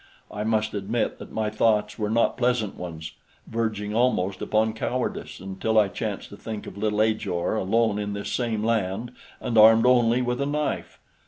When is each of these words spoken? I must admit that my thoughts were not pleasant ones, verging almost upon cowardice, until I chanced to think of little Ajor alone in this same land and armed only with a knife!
I 0.31 0.43
must 0.43 0.73
admit 0.73 1.19
that 1.19 1.31
my 1.31 1.51
thoughts 1.51 1.99
were 1.99 2.09
not 2.09 2.35
pleasant 2.35 2.75
ones, 2.75 3.11
verging 3.45 3.93
almost 3.93 4.41
upon 4.41 4.73
cowardice, 4.73 5.39
until 5.39 5.77
I 5.77 5.89
chanced 5.89 6.29
to 6.29 6.37
think 6.37 6.65
of 6.65 6.75
little 6.75 7.03
Ajor 7.03 7.55
alone 7.55 7.99
in 7.99 8.13
this 8.13 8.31
same 8.31 8.63
land 8.63 9.11
and 9.39 9.59
armed 9.59 9.85
only 9.85 10.23
with 10.23 10.41
a 10.41 10.47
knife! 10.47 10.99